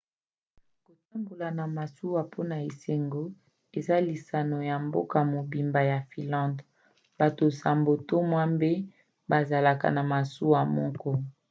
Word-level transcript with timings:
kotambola 0.85 1.47
na 1.57 1.65
masuwa 1.75 2.21
mpona 2.27 2.55
esengo 2.69 3.23
eza 3.77 3.97
lisano 4.07 4.57
ya 4.69 4.75
mboka 4.85 5.17
mobimba 5.31 5.81
ya 5.91 5.99
finlande 6.09 6.63
bato 7.19 7.43
nsambo 7.51 7.91
to 8.07 8.15
mwambe 8.29 8.71
bazalaka 9.29 9.87
na 9.95 10.01
masuwa 10.11 10.61
moko 10.75 11.09